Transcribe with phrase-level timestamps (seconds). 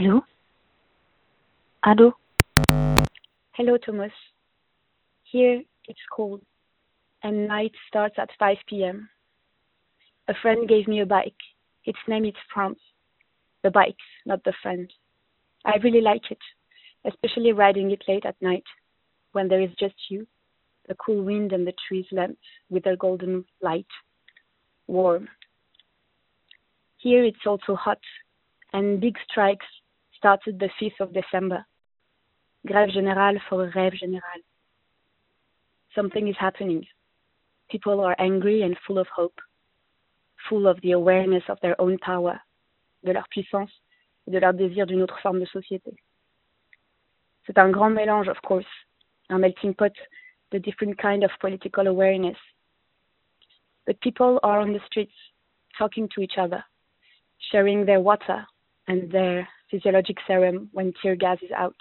[0.00, 0.22] Allô
[1.82, 2.14] Allô
[3.52, 4.12] Hello, Thomas.
[5.24, 6.40] Here it's cold,
[7.22, 9.10] and night starts at 5 p.m.
[10.26, 11.42] A friend gave me a bike.
[11.84, 12.78] Its name is France.
[13.62, 14.90] The bike, not the friend.
[15.66, 16.42] I really like it,
[17.04, 18.64] especially riding it late at night,
[19.32, 20.26] when there is just you,
[20.88, 22.40] the cool wind and the trees lamps
[22.70, 23.92] with their golden light.
[24.86, 25.28] Warm.
[26.96, 28.00] Here it's also hot,
[28.72, 29.66] and big strikes
[30.20, 31.64] started the 5th of December.
[32.68, 34.40] Grève générale for a rêve général.
[35.94, 36.86] Something is happening.
[37.70, 39.40] People are angry and full of hope,
[40.48, 42.38] full of the awareness of their own power,
[43.02, 43.70] de leur puissance
[44.26, 45.96] et de leur désir d'une autre forme de société.
[47.46, 48.68] C'est un grand mélange, of course,
[49.30, 49.94] un melting pot
[50.50, 52.36] de different kind of political awareness.
[53.86, 55.16] But people are on the streets,
[55.78, 56.62] talking to each other,
[57.50, 58.46] sharing their water
[58.86, 61.76] and their physiologic serum when tear gas is out.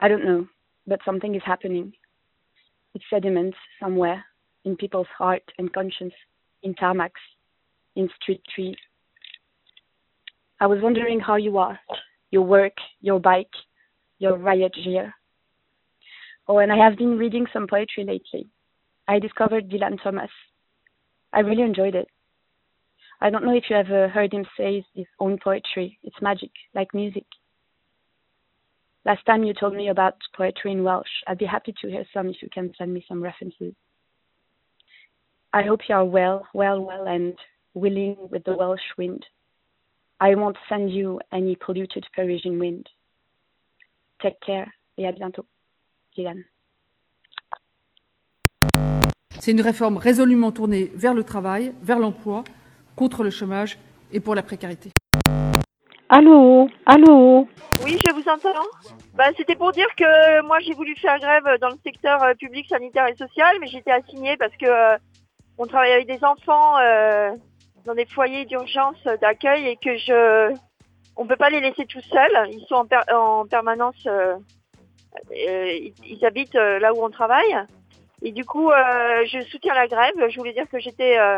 [0.00, 0.46] I don't know,
[0.86, 1.92] but something is happening.
[2.94, 4.24] It sediments somewhere
[4.64, 6.14] in people's heart and conscience,
[6.62, 7.22] in tarmacs,
[7.96, 8.76] in street trees.
[10.60, 11.78] I was wondering how you are,
[12.30, 13.50] your work, your bike,
[14.18, 15.12] your riot gear.
[16.48, 18.48] Oh, and I have been reading some poetry lately.
[19.08, 20.30] I discovered Dylan Thomas.
[21.32, 22.08] I really enjoyed it.
[23.22, 25.96] I don't know if you ever heard him say his own poetry.
[26.02, 27.24] It's magic, like music.
[29.04, 31.06] Last time you told me about poetry in Welsh.
[31.28, 33.74] I'd be happy to hear some if you can send me some references.
[35.52, 37.34] I hope you are well, well, well, and
[37.74, 39.24] willing with the Welsh wind.
[40.18, 42.88] I won't send you any polluted Parisian wind.
[44.20, 44.66] Take care
[44.98, 45.46] et à bientôt.
[46.16, 46.42] Dylan.
[49.38, 52.42] C'est une réforme résolument tournée vers le travail, vers l'emploi,
[52.96, 53.78] contre le chômage
[54.12, 54.90] et pour la précarité.
[56.08, 57.48] Allô Allô
[57.84, 58.62] Oui, je vous entends.
[59.14, 62.66] Bah, C'était pour dire que moi j'ai voulu faire grève dans le secteur euh, public,
[62.68, 64.96] sanitaire et social, mais j'étais assignée parce que euh,
[65.58, 67.30] on travaille avec des enfants euh,
[67.86, 70.54] dans des foyers d'urgence d'accueil et que je
[71.16, 72.48] on peut pas les laisser tout seuls.
[72.50, 74.34] Ils sont en, per- en permanence, euh,
[75.30, 77.54] euh, ils, ils habitent euh, là où on travaille.
[78.22, 80.14] Et du coup, euh, je soutiens la grève.
[80.30, 81.36] Je voulais dire que j'étais, euh,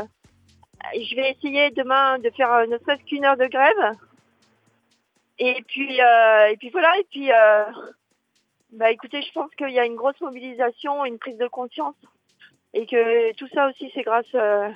[1.03, 3.93] je vais essayer demain de faire euh, ne serait-ce qu'une heure de grève.
[5.39, 6.97] Et puis, euh, et puis voilà.
[6.99, 7.65] Et puis, euh,
[8.73, 11.97] bah écoutez, je pense qu'il y a une grosse mobilisation, une prise de conscience,
[12.73, 14.33] et que tout ça aussi, c'est grâce.
[14.35, 14.69] euh,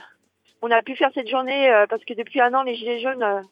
[0.61, 3.23] on a pu faire cette journée euh, parce que depuis un an, les gilets jaunes,
[3.23, 3.43] euh,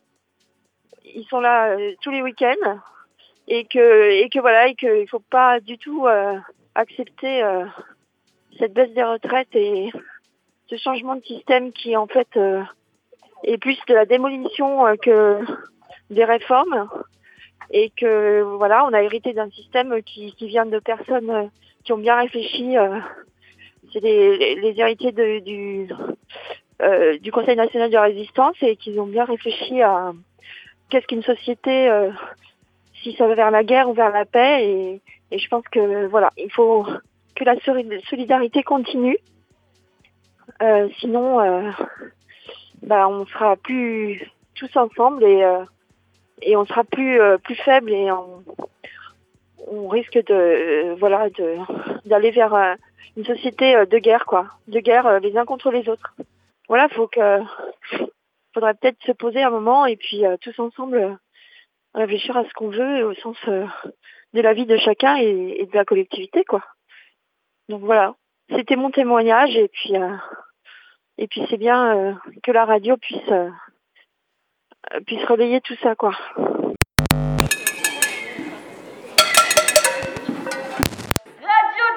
[1.04, 2.80] ils sont là tous les week-ends,
[3.46, 6.08] et que et que voilà, et qu'il faut pas du tout
[6.74, 7.44] accepter
[8.58, 9.92] cette baisse des retraites et
[10.68, 12.62] ce changement de système qui en fait euh,
[13.44, 15.38] est plus de la démolition euh, que
[16.10, 16.88] des réformes
[17.70, 21.44] et que voilà, on a hérité d'un système qui, qui vient de personnes euh,
[21.84, 22.76] qui ont bien réfléchi.
[22.76, 22.98] euh,
[23.92, 25.88] c'est les, les, héritiers de- du
[27.22, 30.12] du Conseil national de résistance et qu'ils ont bien réfléchi à
[30.90, 31.88] qu'est-ce qu'une société,
[33.02, 34.62] si ça va vers la guerre ou vers la paix.
[34.62, 35.00] Et,
[35.30, 36.84] et je pense que voilà, il faut
[37.34, 39.16] que la soli- solidarité continue.
[40.62, 41.70] Euh, sinon, euh,
[42.82, 44.22] bah, on sera plus
[44.54, 45.64] tous ensemble et euh,
[46.42, 48.42] et on sera plus euh, plus faible et on,
[49.66, 51.28] on risque de euh, voilà
[52.04, 52.76] d'aller vers
[53.16, 56.14] une société de guerre quoi, de guerre les uns contre les autres.
[56.68, 57.40] Voilà, faut que
[58.54, 61.18] faudrait peut-être se poser un moment et puis tous ensemble
[61.94, 65.74] réfléchir à ce qu'on veut au sens de la vie de chacun et, et de
[65.74, 66.62] la collectivité quoi.
[67.68, 68.14] Donc voilà,
[68.48, 70.16] c'était mon témoignage et puis euh,
[71.18, 73.50] et puis c'est bien euh, que la radio puisse euh,
[75.06, 76.12] puisse relayer tout ça quoi.
[76.36, 76.66] Radio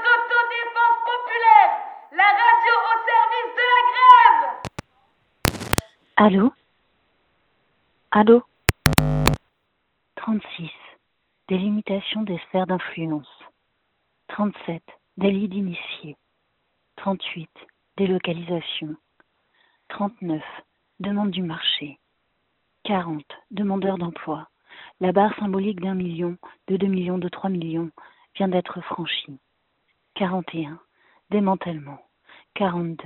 [0.05, 1.71] d'autodéfense populaire,
[2.13, 4.43] la radio au service de la grève.
[6.17, 6.53] Allô?
[8.11, 8.43] Allô?
[10.15, 10.71] 36.
[11.47, 13.29] Délimitation des sphères d'influence.
[14.27, 14.83] 37.
[15.17, 16.15] Délit d'initié.
[16.99, 17.49] 38.
[17.95, 18.93] Délocalisation.
[19.87, 20.43] 39.
[20.99, 21.97] Demande du marché.
[22.83, 23.23] 40.
[23.51, 24.49] Demandeur d'emploi.
[24.99, 26.37] La barre symbolique d'un million,
[26.67, 27.89] de deux millions, de trois millions
[28.35, 29.39] vient d'être franchie.
[30.15, 30.77] 41.
[31.29, 32.01] Démantèlement.
[32.55, 32.97] 42.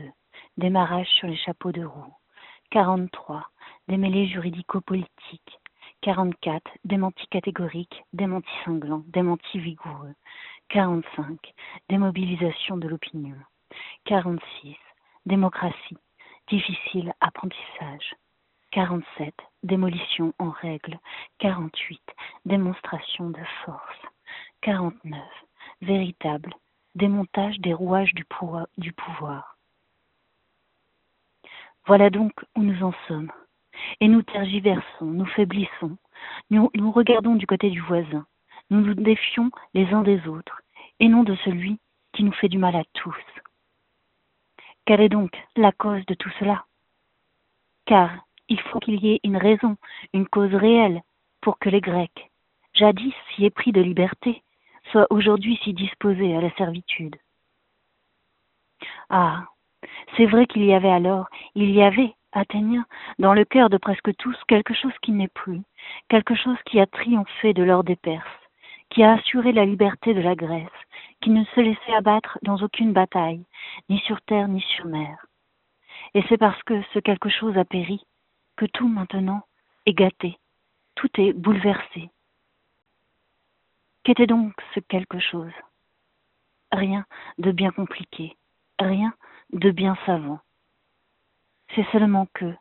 [0.57, 2.15] Démarrage sur les chapeaux de roue.
[2.71, 3.47] 43.
[3.87, 5.59] Démêlés juridico-politiques.
[6.01, 6.63] 44.
[6.83, 10.15] Démenti catégorique, démenti cinglant, démenti vigoureux.
[10.69, 11.53] 45.
[11.89, 13.37] Démobilisation de l'opinion.
[14.05, 14.75] 46.
[15.25, 15.97] Démocratie.
[16.49, 18.15] Difficile apprentissage.
[18.71, 19.33] 47.
[19.63, 20.99] Démolition en règle.
[21.39, 22.01] 48.
[22.45, 24.01] Démonstration de force.
[24.61, 25.21] 49.
[25.81, 26.53] Véritable.
[26.95, 28.67] Démontage des rouages du pouvoir.
[28.77, 29.57] Du pouvoir.
[31.85, 33.31] Voilà donc où nous en sommes.
[34.01, 35.97] Et nous tergiversons, nous faiblissons,
[36.51, 38.25] nous, nous regardons du côté du voisin,
[38.69, 40.61] nous nous défions les uns des autres,
[40.99, 41.79] et non de celui
[42.13, 43.15] qui nous fait du mal à tous.
[44.85, 46.65] Quelle est donc la cause de tout cela?
[47.85, 48.11] Car
[48.49, 49.77] il faut qu'il y ait une raison,
[50.13, 51.01] une cause réelle,
[51.41, 52.31] pour que les Grecs,
[52.73, 54.43] jadis si épris de liberté,
[54.91, 57.15] soient aujourd'hui si disposés à la servitude.
[59.09, 59.45] Ah,
[60.17, 62.85] c'est vrai qu'il y avait alors, il y avait, Athéniens,
[63.19, 65.61] dans le cœur de presque tous, quelque chose qui n'est plus,
[66.09, 68.27] quelque chose qui a triomphé de l'or des Perses,
[68.89, 70.67] qui a assuré la liberté de la Grèce,
[71.23, 73.45] qui ne se laissait abattre dans aucune bataille,
[73.89, 75.25] ni sur terre ni sur mer.
[76.13, 78.05] Et c'est parce que ce quelque chose a péri
[78.57, 79.43] que tout maintenant
[79.85, 80.37] est gâté,
[80.95, 82.09] tout est bouleversé.
[84.03, 85.53] Qu'était donc ce quelque chose?
[86.73, 87.05] Rien
[87.37, 88.35] de bien compliqué,
[88.77, 89.13] rien
[89.53, 90.41] de bien savant.
[91.73, 92.53] C'est seulement que,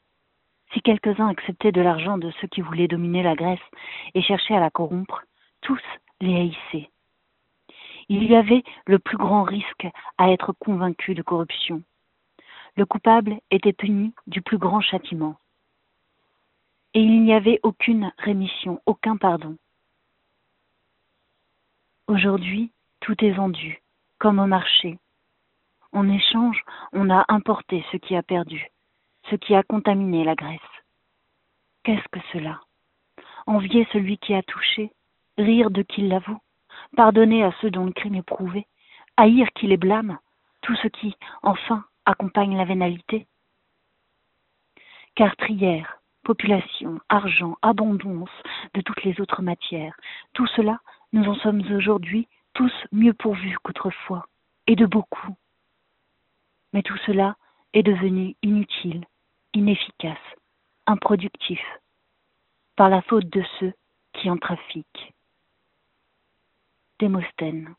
[0.72, 3.66] si quelques-uns acceptaient de l'argent de ceux qui voulaient dominer la Grèce
[4.14, 5.24] et cherchaient à la corrompre,
[5.62, 5.80] tous
[6.20, 6.92] les haïssaient.
[8.08, 9.86] Il y avait le plus grand risque
[10.18, 11.82] à être convaincu de corruption.
[12.76, 15.36] Le coupable était puni du plus grand châtiment.
[16.94, 19.56] Et il n'y avait aucune rémission, aucun pardon.
[22.06, 22.70] Aujourd'hui,
[23.00, 23.82] tout est vendu,
[24.18, 24.98] comme au marché.
[25.92, 26.62] En échange,
[26.92, 28.68] on a importé ce qui a perdu,
[29.30, 30.60] ce qui a contaminé la Grèce.
[31.84, 32.60] Qu'est-ce que cela?
[33.46, 34.90] Envier celui qui a touché,
[35.36, 36.40] rire de qui l'avoue,
[36.96, 38.66] pardonner à ceux dont le crime est prouvé,
[39.16, 40.18] haïr qui les blâme,
[40.62, 43.26] tout ce qui, enfin, accompagne la vénalité.
[45.14, 48.30] Car trière, population, argent, abondance
[48.74, 49.94] de toutes les autres matières,
[50.32, 50.80] tout cela,
[51.12, 54.26] nous en sommes aujourd'hui tous mieux pourvus qu'autrefois,
[54.66, 55.36] et de beaucoup.
[56.72, 57.36] Mais tout cela
[57.72, 59.04] est devenu inutile,
[59.54, 60.18] inefficace,
[60.86, 61.60] improductif,
[62.76, 63.72] par la faute de ceux
[64.14, 65.11] qui en trafiquent.
[67.02, 67.74] Démosthène.